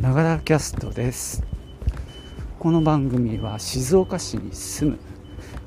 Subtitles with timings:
[0.00, 1.44] ながらキャストです。
[2.58, 4.98] この番組は静岡市に住む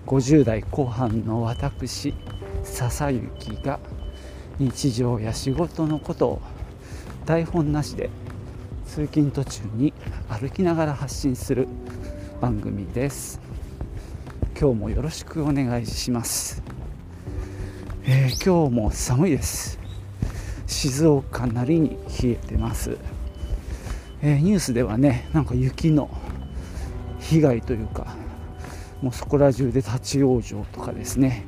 [0.07, 2.15] 50代後半の私
[2.63, 3.79] 笹雪が
[4.57, 6.41] 日常や仕事のことを
[7.27, 8.09] 台本なしで
[8.87, 9.93] 通勤途中に
[10.27, 11.67] 歩きながら発信する
[12.41, 13.39] 番組です。
[14.59, 16.63] 今日もよろしくお願いします、
[18.03, 19.77] えー、今日も寒いです。
[20.65, 22.97] 静岡なりに冷えてます、
[24.25, 26.09] えー、ニュースではねなんか雪の
[27.19, 28.15] 被害というか
[29.01, 31.43] もうそこら中で立ち往生とかですね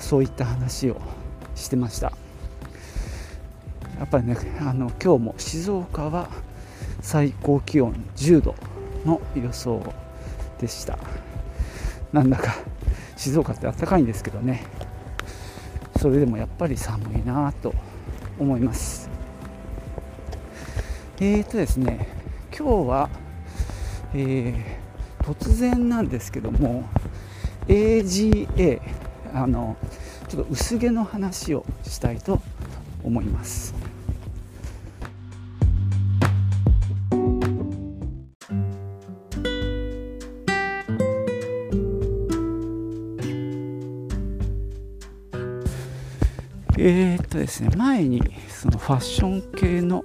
[0.00, 1.00] そういった話を
[1.54, 2.12] してました。
[3.98, 6.28] やっぱりねあの今日も静岡は
[7.00, 8.54] 最高気温10度
[9.04, 9.80] の予想
[10.60, 10.98] でした。
[12.12, 12.56] なんだか
[13.16, 14.64] 静岡ってあったかいんですけどね。
[16.00, 17.74] それでもやっぱり寒いなと
[18.38, 19.17] 思います。
[21.20, 22.06] えーとですね
[22.56, 23.10] 今日は、
[24.14, 26.88] えー、突然なんですけども
[27.66, 28.80] AGA
[29.34, 29.76] あの
[30.28, 32.40] ちょっと薄毛の話をしたいと
[33.02, 33.74] 思います。
[46.80, 50.04] えー、っとですね前にそのファッション系の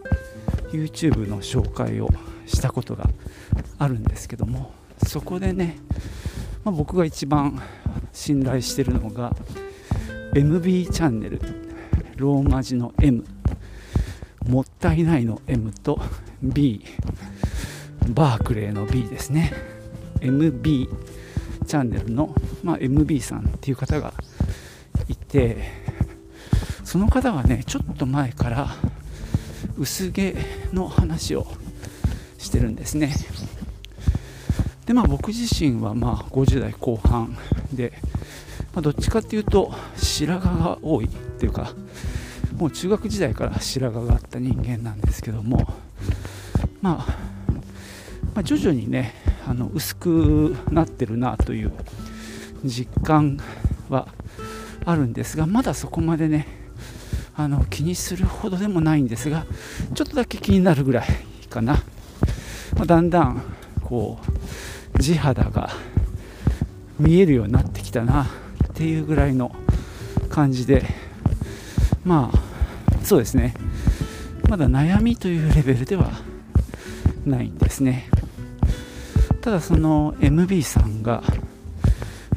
[0.73, 2.09] YouTube の紹介を
[2.45, 3.09] したことが
[3.77, 4.71] あるんですけども
[5.05, 5.77] そこでね、
[6.63, 7.61] まあ、僕が一番
[8.11, 9.35] 信頼してるのが
[10.33, 11.41] MB チャンネル
[12.17, 13.23] ローマ字の M
[14.47, 15.99] もったいないの M と
[16.41, 16.83] B
[18.09, 19.53] バークレーの B ですね。
[20.19, 20.89] MB
[21.65, 24.13] チャンネルの、まあ、MB さんっていう方が
[25.07, 25.57] いて
[26.83, 28.75] その方はねちょっと前から
[29.77, 30.35] 薄毛
[30.71, 31.47] の話を
[32.37, 33.15] してるんですね。
[34.85, 37.37] でまあ僕自身はまあ50代後半
[37.71, 37.93] で、
[38.73, 41.73] まあ、どっちかっていうと白髪が多いっていうか
[42.57, 45.67] もう中学時代から白髪があった人間なんですけども、
[46.81, 47.17] まあ、
[48.35, 49.15] まあ徐々にね
[49.47, 51.71] あの薄くなってるなという
[52.65, 53.39] 実感
[53.89, 54.07] は
[54.85, 56.62] あるんですがまだそこまでね
[57.35, 59.45] あの気にするほどでもないんですが
[59.93, 61.07] ちょっとだけ気になるぐらい
[61.49, 61.73] かな、
[62.75, 63.41] まあ、だんだん
[63.81, 64.19] こ
[64.95, 65.69] う地肌が
[66.99, 68.27] 見えるようになってきたなっ
[68.73, 69.55] ていうぐらいの
[70.29, 70.83] 感じで
[72.03, 73.53] まあそうですね。
[74.49, 76.11] まだ悩みというレベルでは
[77.25, 78.07] ないんですね。
[79.41, 81.23] ただその MB さんが、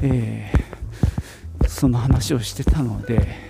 [0.01, 3.46] えー、その話をしてたので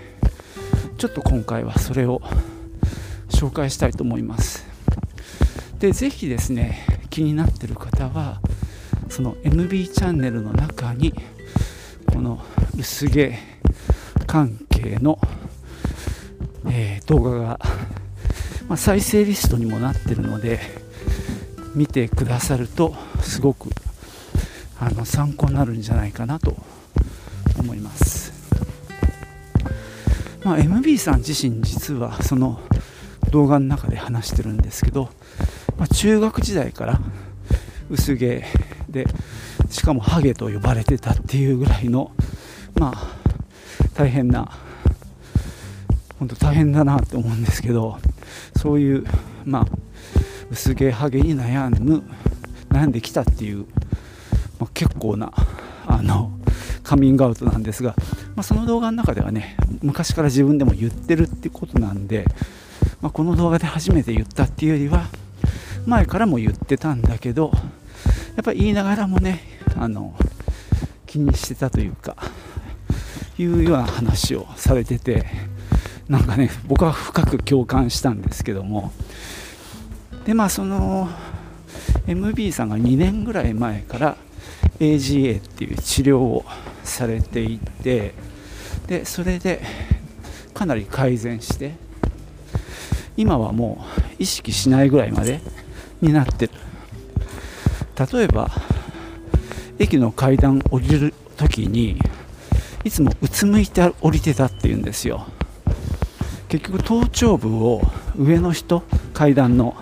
[0.98, 2.22] ちょっと今回はそれを
[3.30, 4.66] 紹介したいと思います。
[5.78, 8.42] でぜひですね気になってる方は
[9.08, 11.14] その MB チャンネルの中に
[12.12, 12.42] この
[12.76, 13.38] 薄毛
[14.26, 15.20] 関係の、
[16.66, 17.60] えー、動画が、
[18.68, 20.60] まあ、再生リストにもなってるので
[21.76, 23.70] 見てくださるとすごく
[24.80, 26.56] あの参考になるんじゃないかなと
[27.60, 28.17] 思います。
[30.48, 32.62] まあ、MB さん自身実はその
[33.32, 35.10] 動画の中で話してるんですけど、
[35.78, 37.02] まあ、中学時代から
[37.90, 38.46] 薄毛
[38.88, 39.06] で
[39.70, 42.12] しかもハゲと呼ばれてたっていうぐらいの
[42.76, 43.18] まあ
[43.94, 44.50] 大変な
[46.18, 47.98] 本当大変だなって思うんですけど
[48.56, 49.06] そういう
[49.44, 49.66] まあ
[50.50, 52.10] 薄毛ハゲに悩む
[52.70, 53.66] 悩んできたっていう、
[54.60, 55.30] まあ、結構な
[55.86, 56.37] あの
[56.88, 57.96] カミングアウトなんですが、
[58.36, 62.24] まあ、その動画の中ではね昔から自分でも言ってるってことなんで、
[63.02, 65.08] まあ、この動画で初めて言ったっていうよりは
[65.86, 67.52] 前からも言ってたんだけど
[68.38, 69.42] やっぱ言いながらもね
[69.76, 70.16] あの
[71.06, 72.16] 気にしてたというか
[73.38, 75.26] いうような話をされてて
[76.08, 78.94] なんかね僕は深く共感したんですけども。
[80.26, 81.10] でまあその
[82.06, 84.18] MB さんが2年ぐらい前から
[84.80, 86.46] AGA っていう治療を
[86.84, 88.14] されていて
[88.88, 89.62] でそれで
[90.54, 91.74] かなり改善して
[93.16, 95.42] 今はもう意識しないぐらいまで
[96.02, 96.54] になってる。
[98.12, 98.52] 例えば
[99.80, 102.00] 駅の階段降りる時に
[102.84, 105.26] いつもうつむいて降りてたっていうんですよ。
[106.48, 107.82] 結局頭頂部を
[108.16, 108.84] 上の人
[109.14, 109.76] 階段の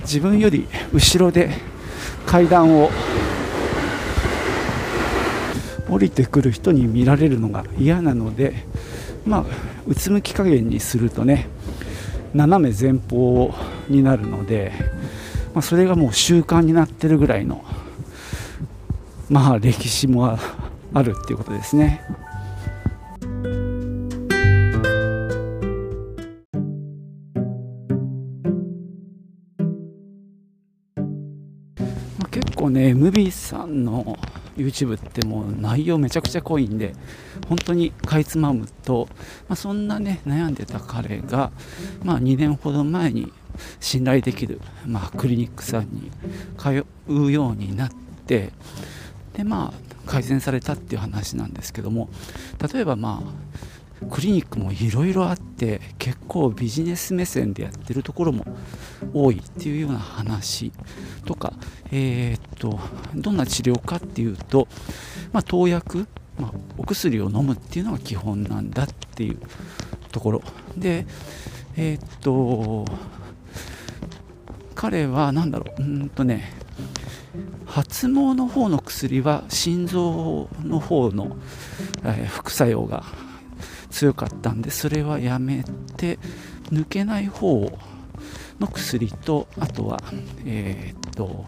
[0.00, 1.50] 自分より後ろで
[2.26, 2.90] 階段を
[5.88, 8.66] 降りてくる人に見られるのが嫌なので
[9.26, 9.44] まあ
[9.86, 11.48] うつむき加減にするとね
[12.34, 13.54] 斜め前方
[13.88, 14.72] になるので、
[15.54, 17.64] まあ、それがもう習慣になってるぐらいの
[19.30, 20.38] まあ歴史も
[20.94, 22.02] あるっていうことですね。
[32.30, 34.16] 結構ね MB さんの
[34.58, 36.94] YouTube ってもう内容めちゃくちゃ濃いんで
[37.48, 39.08] 本当にかいつまむと、
[39.48, 41.52] まあ、そんなね悩んでた彼が、
[42.02, 43.32] まあ、2年ほど前に
[43.80, 46.10] 信頼できる、まあ、クリニックさんに
[46.58, 47.90] 通うようになっ
[48.26, 48.52] て
[49.32, 52.08] でまあ改善されたっていう話なんですけども
[52.72, 53.48] 例えばまあ
[54.10, 58.44] クリニックもいろいろあって結構ビジネス目線でやってるところも
[59.12, 60.72] 多いっていうような話
[61.24, 61.52] とか、
[61.90, 62.78] えー、っと
[63.14, 64.68] どんな治療かっていうと、
[65.32, 66.06] まあ、投薬、
[66.38, 69.38] まあ、お薬を飲むっていうのが基本なんだっていう
[70.12, 70.42] ところ。
[70.76, 71.06] で
[71.76, 72.84] えー、っと
[74.74, 76.52] 彼は何だろううんとね
[77.66, 81.36] 発毛の方の薬は心臓の方の、
[82.04, 83.04] えー、副作用が
[83.98, 85.64] 強かったんでそれはやめ
[85.96, 86.20] て
[86.70, 87.76] 抜けない方
[88.60, 90.00] の薬とあとは
[90.46, 91.46] えー、っと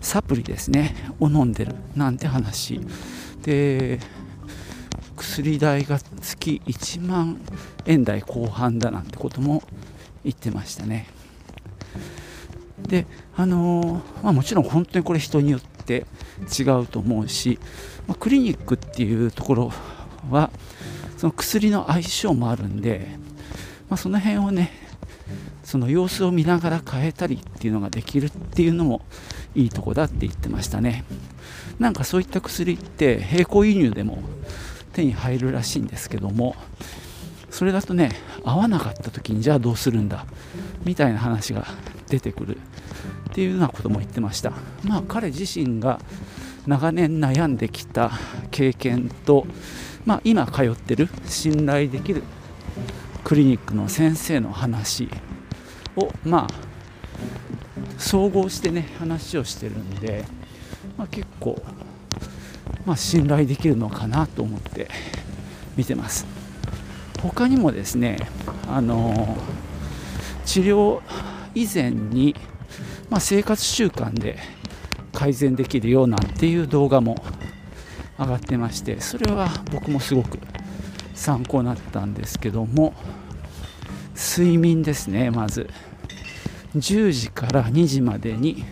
[0.00, 2.80] サプリですねを飲んでるなんて話。
[3.42, 4.00] で
[5.16, 7.40] 薬代が月1万
[7.86, 9.62] 円台後半だなんてことも
[10.24, 11.06] 言ってましたね。
[12.80, 13.06] で
[13.36, 16.06] あのー、まあ、もちろん本当にこれ人によって
[16.58, 17.60] 違うと思うし、
[18.08, 19.72] まあ、クリニックっていうところ
[20.28, 20.50] は
[21.22, 23.06] その薬の相性もあるんで、
[23.88, 24.72] まあ、その辺をね
[25.62, 29.02] その様子を見ながら変えたりっていうのができるっていうのも
[29.54, 31.04] いいとこだって言ってましたね。
[31.78, 34.18] なんかそういった薬って並行輸入でも
[34.94, 36.56] 手に入るらしいんですけども
[37.50, 38.10] それだとね
[38.42, 40.26] 合わなかった時にじゃあどうするんだ
[40.84, 41.68] みたいな話が
[42.08, 44.54] 出てくるっていうようなことも言ってました。
[44.82, 46.00] まあ彼自身が
[46.66, 48.10] 長年悩んできた
[48.50, 49.46] 経験と、
[50.04, 52.22] まあ、今通ってる信頼できる
[53.22, 55.08] クリニックの先生の話
[55.96, 56.72] をまあ
[57.98, 60.24] 総合してね話をしてるんで、
[60.98, 61.62] まあ、結構、
[62.84, 64.88] まあ、信頼できるのかなと思って
[65.76, 66.26] 見てます。
[67.22, 68.18] 他にもですね
[68.68, 69.36] あの
[70.44, 71.00] 治療
[71.54, 72.34] 以前に、
[73.08, 74.38] まあ、生活習慣で
[75.12, 77.22] 改善できるようなんていう動画も
[78.18, 80.38] 上がってましてそれは僕もすごく
[81.14, 82.94] 参考になったんですけども
[84.14, 85.68] 睡眠ですねまず。
[86.76, 88.64] 10時から2時までに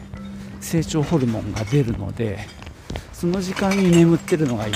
[0.58, 2.38] 成長ホルモンが出るので
[3.12, 4.74] その時間に眠ってるのがいい。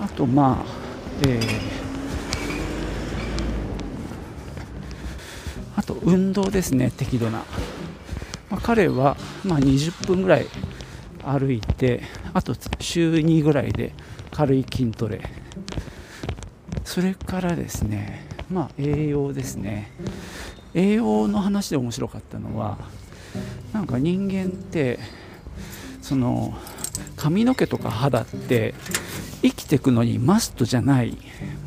[0.00, 0.64] あとまあ
[1.22, 1.82] えー
[5.74, 7.38] あと運動ですね適度な、
[8.50, 10.46] まあ、彼はまあ20分ぐらい
[11.24, 12.02] 歩いて
[12.34, 13.92] あと週2ぐらいで
[14.30, 15.20] 軽い筋トレ。
[16.84, 19.92] それからですねまあ栄養ですね。
[20.74, 22.78] 栄養の話で面白かったのは
[23.72, 24.98] なんか人間って
[26.00, 26.54] その
[27.16, 28.74] 髪の毛とか肌って
[29.42, 31.16] 生きていくのにマストじゃない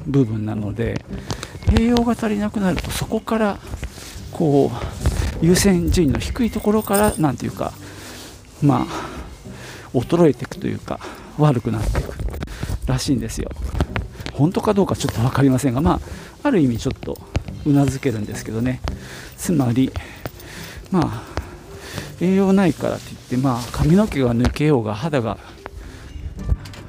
[0.05, 1.03] 部分なので
[1.79, 3.59] 栄養が足りなくなるとそこから
[4.31, 4.71] こ
[5.41, 7.73] う優先順位の低いところから何ていうか
[8.61, 9.14] まあ
[10.01, 10.99] 衰えていくというか
[11.37, 12.13] 悪くなっていく
[12.85, 13.49] らしいんですよ。
[14.33, 17.17] 本当かどうかちょっと分かりませんがまあある意味ちょっと
[17.65, 18.81] うなずけるんですけどね。
[19.37, 19.91] つまり
[20.91, 21.23] まあ
[22.19, 25.37] 栄養ないからって言ってまあ髪の毛が抜けようが肌が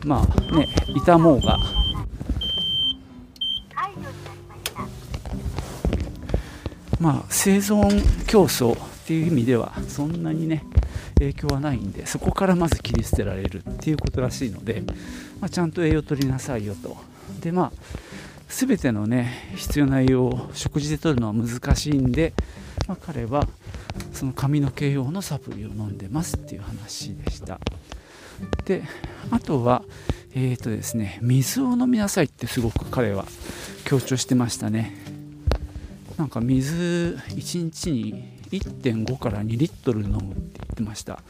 [0.04, 1.58] まあね傷もうが。
[6.98, 10.64] まあ生存競争っていう意味ではそんなにね
[11.18, 14.82] 影響はないんでそこからまず切り捨てられるっていうことらしいので、
[15.40, 16.96] まあ、ちゃんと栄養を取りなさいよと。
[17.40, 17.72] でまあ
[18.48, 22.32] 全てのね必要な栄養を食事で取るのは難しいんで、
[22.86, 23.48] まあ、彼は
[24.12, 27.58] その髪の毛用のサプリを飲んでますっていう話でした。
[28.66, 28.82] で
[29.30, 29.82] あとは
[30.34, 33.24] えーとですね水を飲みなさいってすごく彼は
[33.84, 34.94] 強調してましたね。
[36.18, 41.22] なんか水1日に1.5から2リットル飲むって言ってました。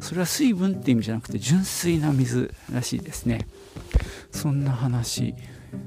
[0.00, 3.46] それは水分って意味じゃなくて純粋な水らしいですね。
[4.30, 5.34] そんな話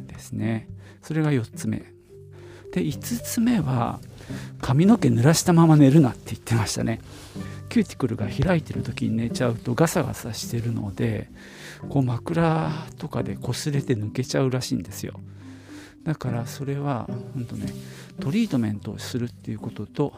[0.07, 0.67] ですね。
[1.01, 1.93] それが4つ目。
[2.71, 3.99] で5つ目は
[4.61, 6.99] 髪の毛濡らしたまま寝るなって言ってましたね。
[7.69, 11.29] キューティクルが開いてる時に寝ちゃうとガサガサしてるので
[11.89, 15.19] こう枕とかで擦れて抜けちゃうらしいんですよ。
[16.03, 17.73] だからそれは本当ね
[18.21, 20.13] トリートメントをするっていうことと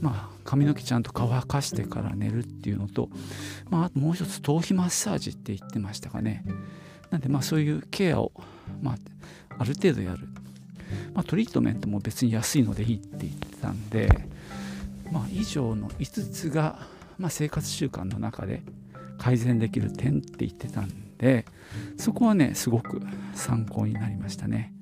[0.00, 3.08] まあ、髪の毛ちゃんと乾かしてから寝るっていうのと、
[3.70, 6.44] まあ、あともう一つ頭皮マッサージって言ってましたかね
[7.10, 8.32] なんでまあそういうケアを、
[8.82, 8.96] まあ、
[9.58, 10.28] ある程度やる、
[11.14, 14.08] まあ、トリートメントも別に安いのでいいって言ってたんで、
[15.12, 16.80] まあ、以上の5つが、
[17.18, 18.62] まあ、生活習慣の中で
[19.18, 21.46] 改善できる点って言ってたんで
[21.96, 23.00] そこはねすごく
[23.34, 24.75] 参考になりましたね。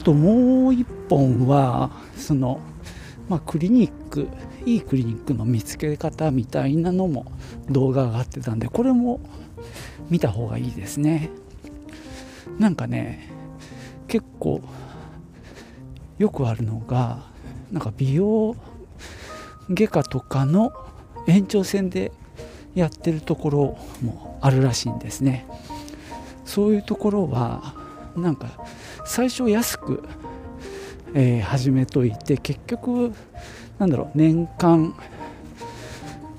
[0.00, 2.58] あともう一本はその、
[3.28, 4.28] まあ、クリニック
[4.64, 7.30] いいクリニックの見つけ方みたいなのも
[7.68, 9.20] 動画が上がってたんでこれも
[10.08, 11.28] 見た方がいいですね。
[12.58, 13.30] なんかね
[14.08, 14.62] 結構
[16.16, 17.22] よくあるのが
[17.70, 18.56] なんか美容
[19.70, 20.72] 外科とかの
[21.26, 22.10] 延長線で
[22.74, 25.46] やってるところもあるらしいんですね。
[26.46, 27.74] そういうところは
[28.16, 28.48] なんか
[29.04, 30.02] 最初安く、
[31.14, 33.12] えー、始めといて結局
[33.78, 34.94] なんだろう年間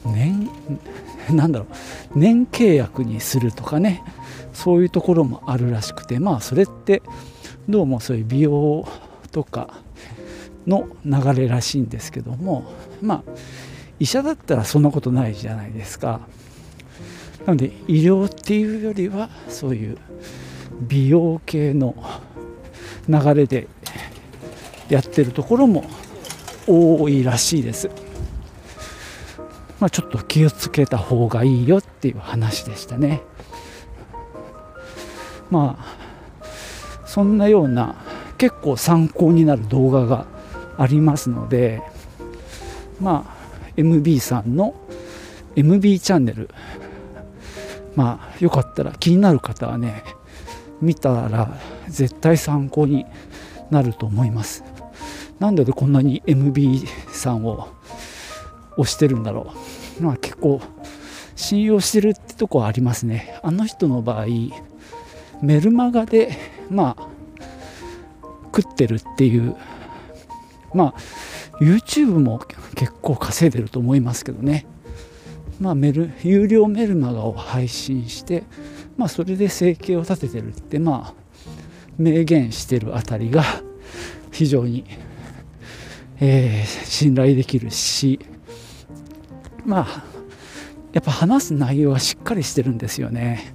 [0.05, 0.49] 年
[1.29, 1.65] なんだろ
[2.15, 4.03] う年契約にするとかね
[4.53, 7.01] そういうところもあるらしくてまあそれって
[7.69, 8.87] どうもそういう美容
[9.31, 9.73] とか
[10.67, 13.31] の流れらしいんですけどもまあ
[13.99, 16.21] 医者だったらそんなことないじゃないですか。
[17.45, 19.97] なので医療っていうよりはそういう
[20.81, 21.95] 美容系の
[23.07, 23.67] 流れで
[24.89, 25.85] やってるところも
[26.67, 27.89] 多いらしいです。
[29.79, 33.21] まあ、ちょっと気をつけた方がいいよっていう話でしたね。
[35.51, 36.01] まあ
[37.05, 37.95] そんなような
[38.37, 40.25] 結構参考になる動画が
[40.77, 41.83] ありますので
[42.99, 44.73] まあ MB さんの
[45.55, 46.49] MB チャンネル
[47.95, 50.03] まあよかったら気になる方はね
[50.81, 51.59] 見たら
[51.91, 53.05] 絶対参考に
[53.69, 54.63] なると思います。
[55.39, 57.69] なんでこんなに MB さんを
[58.77, 59.53] 推してるんだろ
[59.99, 60.03] う。
[60.03, 60.61] まあ結構
[61.35, 63.39] 信用してるってとこはありますね。
[63.43, 64.25] あの人の場合
[65.41, 66.37] メルマガで
[66.69, 67.07] まあ
[68.55, 69.55] 食ってるっていう
[70.73, 72.39] まあ YouTube も
[72.75, 74.65] 結構稼いでると思いますけどね。
[75.59, 78.43] まあメル有料メルマガを配信して
[79.01, 81.20] まあ、それで生計を立ててるってまあ
[81.97, 83.43] 明言してるあたりが
[84.31, 84.85] 非常に、
[86.19, 88.19] えー、信頼できるし
[89.65, 90.03] まあ
[90.93, 93.53] やっぱ話す内容はしっかりしてるんですよね。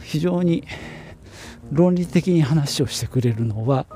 [0.00, 0.64] 非常に
[1.72, 3.86] 論理的に話をしてくれるのは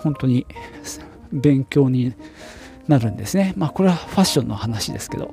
[0.00, 0.46] 本当に
[1.32, 2.14] 勉強に
[2.88, 3.54] なるんですね。
[3.56, 5.32] まあこれはファッションの話ですけど。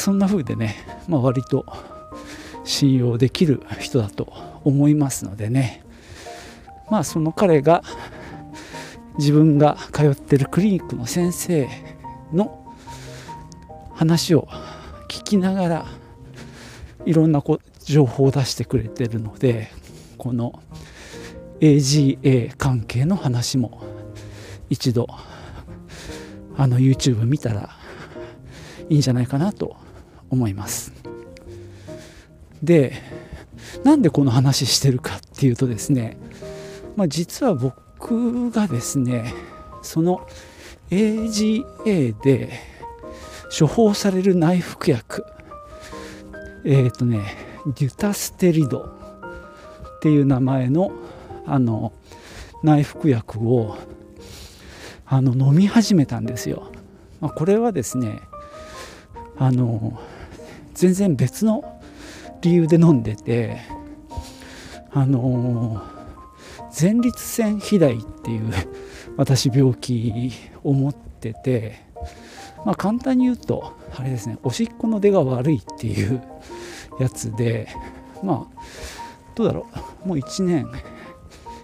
[0.00, 0.76] そんな風でね、
[1.08, 1.66] まあ、割と
[2.64, 4.32] 信用できる人だと
[4.64, 5.82] 思いますのでね
[6.90, 7.82] まあその彼が
[9.18, 11.68] 自分が通ってるクリニックの先生
[12.32, 12.74] の
[13.94, 14.48] 話を
[15.08, 15.86] 聞きながら
[17.04, 19.70] いろんなこ情報を出してくれてるので
[20.16, 20.62] この
[21.60, 23.82] AGA 関係の話も
[24.70, 25.06] 一度
[26.56, 27.70] あの YouTube 見たら
[28.88, 29.76] いいんじゃないかなと
[30.30, 30.92] 思います。
[32.62, 32.92] で
[33.84, 36.18] なんでこの話してるかっていうとですね、
[36.96, 39.34] まあ、実は僕がですね
[39.82, 40.26] その
[40.90, 42.50] AGA で
[43.56, 45.24] 処方される内服薬
[46.64, 47.36] えっ、ー、とね
[47.66, 50.92] デュタステリドっていう名前の
[51.46, 51.92] あの
[52.62, 53.76] 内服薬を
[55.06, 56.70] あの飲み始めたんですよ。
[57.20, 58.20] まあ、これはですね
[59.36, 60.00] あの
[60.74, 61.79] 全然別の
[62.42, 63.58] 理由で飲んでて
[64.90, 65.82] あの
[66.78, 68.52] 前立腺肥大っていう
[69.16, 70.32] 私病気
[70.62, 71.80] を持ってて
[72.64, 76.22] まあ簡単に言うとあれですねおしっこの出が悪いっていう
[76.98, 77.68] やつで
[78.22, 78.60] まあ
[79.34, 79.66] どうだろ
[80.04, 80.70] うもう1年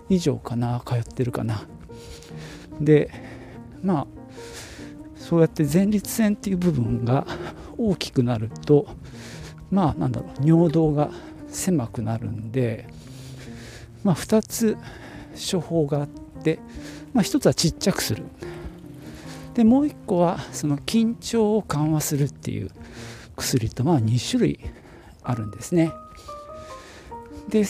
[0.08, 1.62] 以上かな通ってるかな。
[2.80, 3.10] で
[3.82, 4.06] まあ
[5.16, 7.26] そうやって前立腺っていう部分が
[7.76, 8.86] 大きくなると
[9.70, 11.10] まあなんだろう尿道が
[11.48, 12.88] 狭くなるんで、
[14.04, 14.76] まあ、2つ
[15.34, 16.08] 処方があっ
[16.42, 16.58] て、
[17.12, 18.24] まあ、1つはちっちゃくする。
[19.54, 22.70] でもう1個はその緊張を緩和するっていう
[23.36, 24.60] 薬とまあ2種類
[25.22, 25.92] あるんですね。
[27.48, 27.60] で、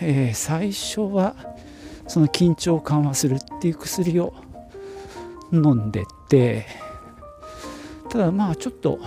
[0.00, 1.34] えー、最初は
[2.06, 4.34] その緊張を緩和するっていう薬を
[5.52, 6.66] 飲んでて
[8.08, 8.98] ただまあちょっと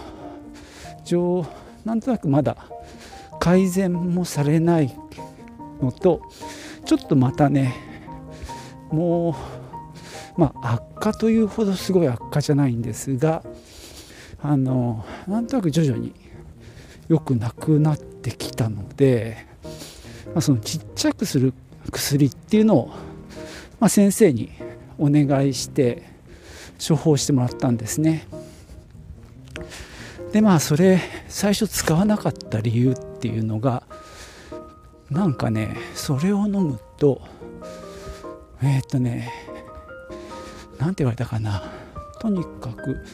[1.05, 1.45] 上
[1.85, 2.57] なんとなくまだ
[3.39, 4.93] 改善もされない
[5.81, 6.21] のと
[6.85, 7.75] ちょっとまたね
[8.89, 9.35] も
[10.37, 13.43] うまあ悪化というほどすごい悪化じゃないんですが
[14.41, 16.13] あのなんとなく徐々に
[17.07, 19.45] 良くなくなってきたので、
[20.27, 21.53] まあ、そのちっちゃくする
[21.91, 22.87] 薬っていうのを、
[23.79, 24.51] まあ、先生に
[24.97, 26.03] お願いして
[26.85, 28.27] 処方してもらったんですね。
[30.35, 30.99] でまあそれ
[31.29, 33.83] 最初使わなかった理由っていうのが
[35.09, 37.21] なんかねそれを飲むと
[38.61, 39.31] えー、っとね
[40.77, 41.63] 何て言われたかな。
[42.19, 43.05] とにかく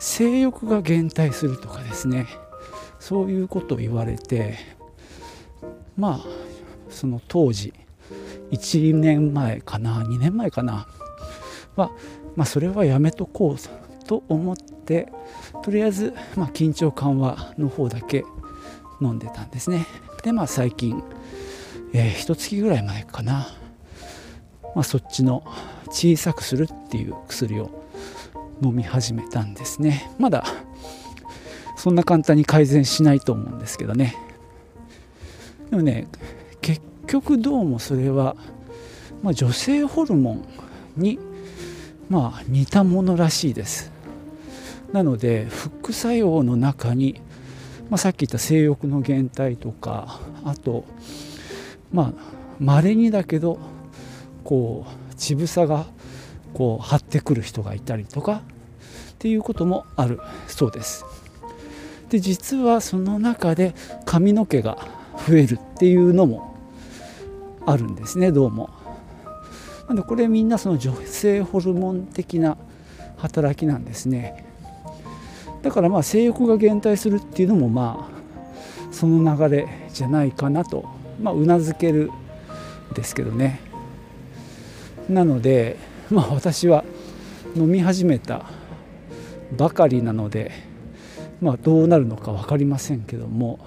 [0.00, 2.26] 性欲が減退するとかですね。
[2.98, 4.58] そういうことを言われて
[5.96, 6.20] まあ
[6.90, 7.72] その当時
[8.50, 10.88] 1年前かな2年前かな。
[11.76, 11.92] は、
[12.34, 15.12] まあ、それはやめとこうと思って
[15.62, 18.24] とりあえず、まあ、緊張緩和の方だけ
[19.00, 19.86] 飲んでたんですね。
[20.24, 21.00] でまあ最近、
[21.92, 23.48] えー、1月ぐらい前かな、
[24.74, 25.44] まあ、そっちの
[25.90, 27.70] 小さくするっていう薬を
[28.62, 30.10] 飲み始めたんですね。
[30.18, 30.44] まだ
[31.76, 34.16] そんな簡単に改善しないと思うんですけどね。
[35.70, 36.08] でもね
[36.62, 38.36] 結局どうもそれは、
[39.22, 40.48] まあ、女性ホルモン
[40.96, 41.18] に
[42.08, 43.97] まあ似たものらしいです。
[44.92, 47.20] なので副作用の中に、
[47.90, 50.84] まあ、さっき言った性欲の減退とかあと
[51.92, 52.12] まあ
[52.58, 53.58] 稀にだけど
[54.44, 55.86] こう乳房が
[56.54, 58.42] こう張ってくる人がいたりとか
[59.12, 61.04] っていうこともあるそうです。
[62.08, 63.74] で実はその中で
[64.06, 64.78] 髪の毛が
[65.26, 66.54] 増えるっていうのも
[67.66, 68.70] あるんですねどうも。
[69.88, 72.56] なのでこれみんなその女性ホルモン的な
[73.18, 74.47] 働きなんですね。
[75.62, 80.84] だからまあ性欲が減退するっていうのもまあその流れじゃないかなと
[81.20, 82.10] まあうなずける
[82.94, 83.60] ですけどね。
[85.08, 85.76] なので
[86.10, 86.84] まあ私は
[87.56, 88.46] 飲み始めた
[89.56, 90.52] ばかりなので
[91.40, 93.58] まあどうなるのか分かりませんけども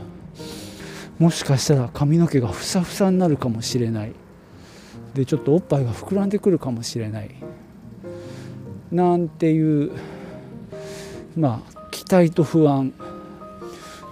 [1.20, 4.14] もしかしたら髪の毛がふさふさになるかもしれない。
[5.14, 7.30] でちょっとおっぱいが膨らんでくるかもしれない。
[8.92, 9.92] なんていう
[11.36, 11.81] まあ
[12.12, 12.94] 待と不安。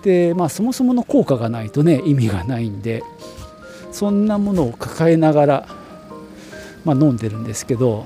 [0.04, 3.04] でまあそもそもの効果がないとね意味がないんで
[3.92, 5.68] そんなものを抱えながら、
[6.86, 8.06] まあ、飲んでるんですけど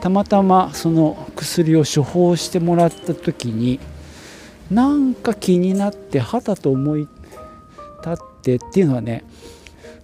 [0.00, 3.80] たまたまその薬を処方してもらった時に
[4.70, 7.10] なんか気になって肌と思い立
[8.10, 9.24] ってっていうのはね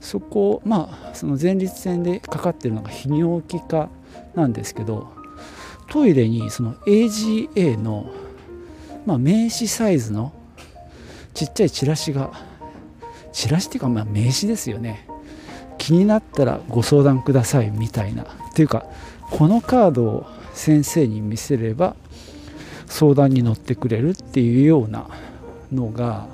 [0.01, 3.89] そこまあその前立腺でかかってるのが泌尿器科
[4.35, 5.22] なんですけど
[5.93, 8.11] トイレにその AGA の、
[9.05, 10.33] まあ、名刺サイズの
[11.35, 12.33] ちっちゃいチラシが
[13.31, 15.07] チラシっていうかまあ名刺ですよね。
[15.77, 18.23] 気になったらご相談くださいみたいな。
[18.23, 18.87] っていうか
[19.31, 21.95] このカードを先生に見せれば
[22.87, 25.09] 相談に乗ってくれるっていうような
[25.71, 26.27] のが、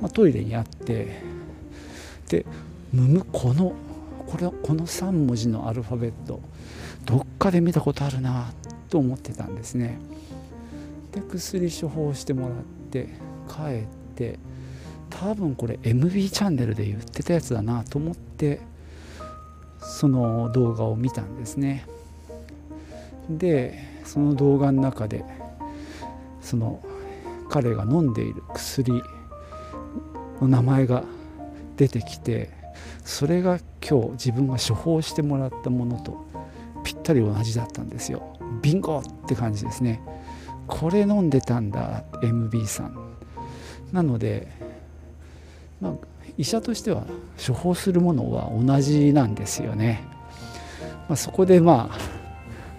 [0.00, 1.22] まあ、トイレにあって
[2.28, 2.44] で
[2.92, 3.74] むむこの
[4.26, 6.40] これこの3文字のアルファベット
[7.04, 8.52] どっかで見たことあるな
[8.92, 9.98] と思ってたんですね。
[11.12, 12.58] で薬処方してもらっ
[12.90, 13.08] て
[13.48, 14.38] 帰って
[15.08, 18.60] 多分これ MB チャンネルで言ってたやつだなと思って
[19.78, 21.86] その動画を見たんですね。
[23.30, 25.24] でその動画の中で
[26.42, 26.84] その
[27.48, 29.02] 彼が飲んでいる薬
[30.42, 31.02] の名前が
[31.78, 32.50] 出てきて
[33.06, 36.26] それが今日自分が処方してもらったものと
[37.02, 38.38] ったり同じだったんですよ。
[38.62, 40.00] ビンゴって感じですね。
[40.68, 42.96] これ飲んでたんだ MB さん。
[43.92, 44.48] なので
[45.80, 45.92] まあ
[46.38, 47.04] 医者としては
[47.44, 50.02] 処方するものは同じなんですよね、
[51.08, 51.90] まあ、そこでま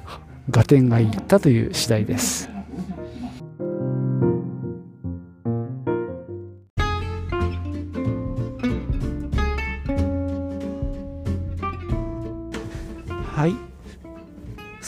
[0.08, 2.53] あ合点がいったという次第です。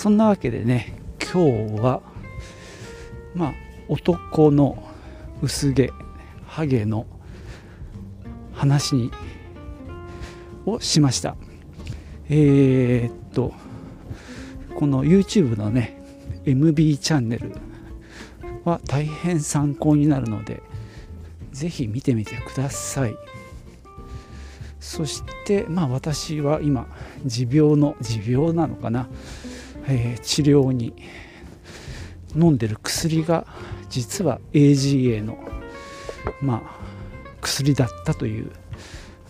[0.05, 0.93] そんなわけでね
[1.33, 2.03] 今日は
[3.33, 3.53] まあ
[3.87, 4.87] 男の
[5.41, 5.91] 薄毛
[6.45, 7.07] ハゲの
[8.53, 9.09] 話に
[10.67, 11.35] をしました。
[12.29, 13.51] えー、っと
[14.75, 15.99] この YouTube のね
[16.45, 17.55] MB チャンネル
[18.63, 20.61] は大変参考になるので
[21.51, 23.15] ぜひ見てみてください。
[24.79, 26.85] そしてまあ私は今
[27.25, 29.09] 持病の持病なのかな、
[29.87, 30.93] えー、治療に
[32.35, 33.45] 飲んでる薬が
[33.89, 35.37] 実は AGA の
[36.41, 36.79] まあ
[37.41, 38.51] 薬だったという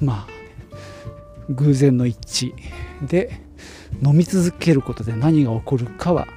[0.02, 0.28] まあ
[1.50, 3.40] 偶然の一致で
[4.04, 6.28] 飲み続けることで何が起こるかは、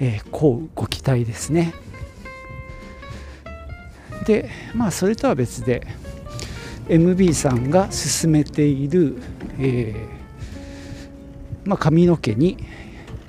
[0.00, 1.74] えー、こうご期待ですね。
[4.26, 5.86] でまあそれとは別で
[6.88, 9.16] MB さんが進めている、
[9.58, 12.56] えー、まあ、髪の毛に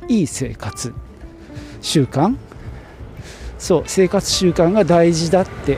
[0.08, 0.93] いい生活
[1.82, 2.36] 習慣。
[3.58, 5.78] そう生活習慣が大事だって。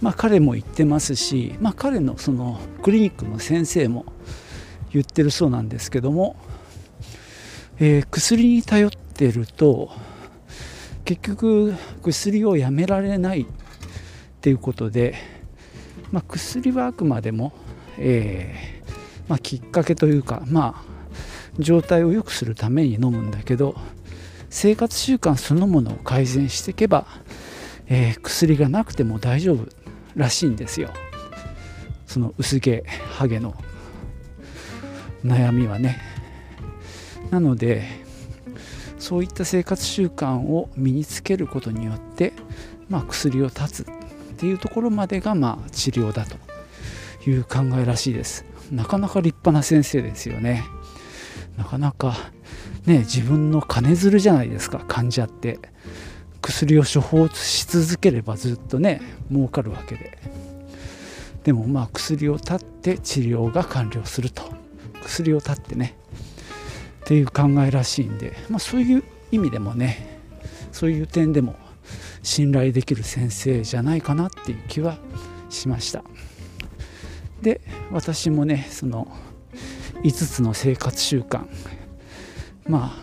[0.00, 4.04] まあ彼も言ってますし、まあ、彼のそのクリニックの先生も
[4.92, 6.36] 言ってるそうなんですけども、
[7.78, 9.90] えー、薬に頼ってると
[11.04, 13.46] 結局薬をやめられないっ
[14.40, 15.14] ていうことで、
[16.10, 17.52] まあ、薬はあくまでも、
[17.96, 20.91] えーまあ、きっかけというかまあ
[21.58, 23.74] 状態を良くするために飲むんだけど
[24.50, 27.06] 生活習慣そのものを改善していけば、
[27.86, 29.66] えー、薬がなくても大丈夫
[30.14, 30.90] らしいんですよ。
[32.06, 33.54] その薄毛ハゲの
[35.24, 36.00] 悩みはね。
[37.30, 38.02] なので
[38.98, 42.34] そういった生活習慣を身につけることによって、
[42.88, 43.86] まあ、薬を断つっ
[44.36, 46.36] ていうところまでが、まあ、治療だと
[47.28, 48.44] いう考えらしいです。
[48.70, 50.62] なかなか立派な先生ですよね。
[51.56, 52.16] なかなか
[52.86, 55.58] ね自分の金づるじゃないですか患者って。
[56.42, 60.18] 薬を処方し続ければずっとね儲かるわけで。
[61.44, 64.42] でもまあ薬を断って治療が完了すると。
[65.02, 65.96] 薬を断ってね。
[67.04, 70.20] っていう考えらしいんで、まあ、そういう意味でもね
[70.70, 71.56] そういう点でも
[72.22, 74.98] 信頼できる先生じゃないかなっていう気は
[75.48, 76.04] しました。
[77.40, 77.60] で
[77.90, 79.08] 私もねその
[80.02, 81.46] 5つの生活習慣
[82.66, 83.02] まあ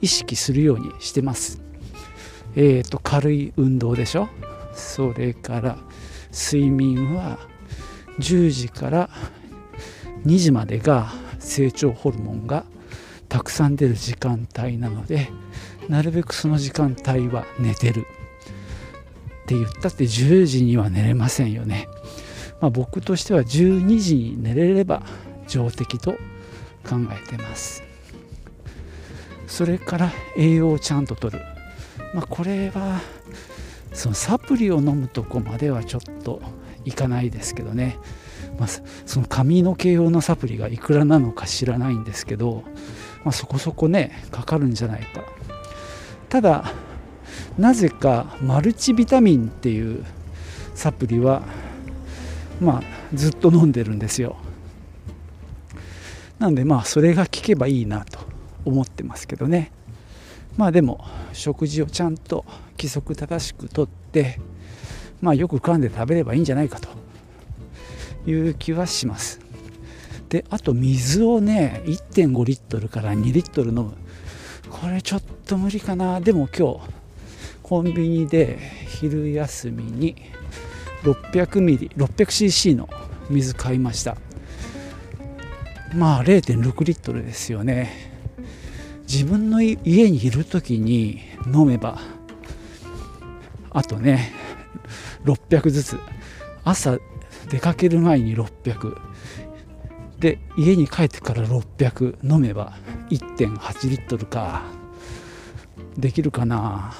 [0.00, 1.60] 意識するようにしてます。
[2.54, 4.28] えーと軽い運動でしょ？
[4.74, 5.78] それから
[6.32, 7.38] 睡眠は
[8.18, 9.10] 10時から
[10.24, 12.64] 2時までが成長ホルモンが
[13.28, 15.30] たくさん出る時間帯なので
[15.88, 18.06] なるべくその時間帯は寝てる。
[19.44, 21.86] って言ったって10時には寝れませんよね、
[22.60, 25.02] まあ、僕としては12時に寝れれば
[25.46, 26.16] 上出来と
[26.86, 27.82] 考えてます。
[29.46, 31.40] それから栄養をちゃんととる、
[32.14, 33.00] まあ、これは
[33.92, 36.42] そのサプリを飲むとこまではちょっと
[36.84, 37.96] いかないですけどね、
[38.58, 38.68] まあ、
[39.06, 42.64] その髪の毛用のサプリがいくらなのか知らないんですけど、
[43.24, 45.24] まあ、そこそこねかかるんじゃないか。
[46.28, 46.72] ただ
[47.56, 50.04] なぜかマルチビタミンっていう
[50.74, 51.42] サプリは
[52.60, 52.82] まあ
[53.14, 54.36] ずっと飲んでるんですよ。
[56.38, 58.18] なんでまあそれが効けばいいなと
[58.64, 59.72] 思ってますけどね。
[60.56, 62.44] まあでも食事をちゃんと
[62.78, 64.40] 規則正しくとって
[65.20, 66.88] まあよく噛んで食べればいいんじゃないかと
[68.26, 69.40] いう気はします。
[70.28, 73.92] であと水をね1.5リットルから2リットル飲む。
[74.68, 76.20] これちょっと無理かな。
[76.20, 76.80] でも今日
[77.62, 80.16] コンビニで昼休みに
[81.02, 82.88] 600ミリ 600cc の
[83.30, 84.16] 水買いました。
[85.94, 87.90] まあ0.6リットルですよね。
[89.08, 89.76] 自分の家
[90.10, 92.00] にいる時に飲めば
[93.70, 94.32] あとね
[95.24, 95.98] 600ずつ。
[96.64, 96.98] 朝
[97.48, 98.98] 出かける前に600
[100.18, 102.76] で家に帰ってから600飲めば
[103.10, 104.62] 1.8リットルか。
[105.96, 106.94] できるかな、ま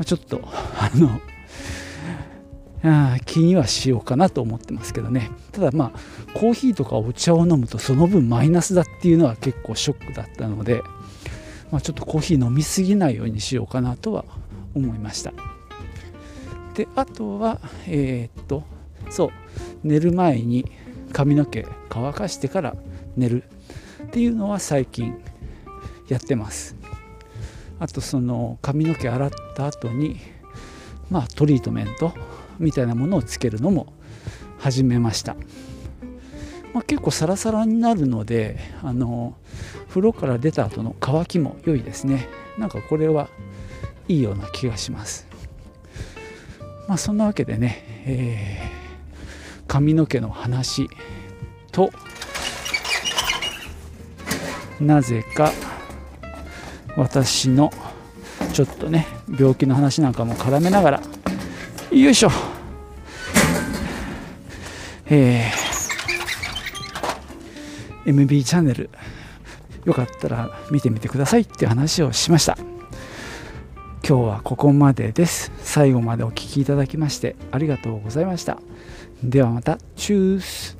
[0.00, 1.20] あ、ちょっとあの
[3.24, 5.30] 気にはしようかなと思ってますけどね。
[5.52, 10.82] ただまあコーヒーとかお茶を飲むとその分マイナスだっていうのは結構ショックだったので、
[11.70, 14.24] まあ、ちょっとコーヒー飲みすぎないようにしようかなとは
[14.74, 15.32] 思いました。
[16.74, 18.62] であとはえー、っと
[19.10, 19.30] そう
[19.82, 20.70] 寝る前に
[21.12, 22.76] 髪の毛乾かしてから
[23.16, 23.42] 寝る
[24.04, 25.18] っていうのは最近
[26.08, 26.76] やってます。
[27.80, 30.18] あとその髪の毛洗った後に
[31.10, 32.12] まあトリートメント
[32.58, 33.92] みたいなものをつけるのも
[34.58, 35.34] 始めました、
[36.74, 39.36] まあ、結構サラサラになるのであの
[39.88, 42.28] 風呂から出た後の乾きも良いですね。
[42.58, 43.28] なんかこれは
[44.08, 45.26] いいような気がします。
[46.88, 50.88] まあそんなわけでね、えー、髪の毛の話
[51.70, 51.90] と
[54.80, 55.52] なぜか
[56.96, 57.70] 私の
[58.52, 59.06] ちょっとね
[59.38, 61.02] 病気の話なんかも絡めながら
[61.90, 62.30] よいしょ。
[65.10, 65.50] え。
[68.04, 68.90] ー、MB チャンネル
[69.84, 72.58] よかったら見てみてくださいって話をしました。
[74.06, 75.52] 今日はここまでです。
[75.58, 78.58] 最後までお聴きいただきましてありがとうございました。
[79.22, 79.78] ではまた。
[79.96, 80.77] チュース。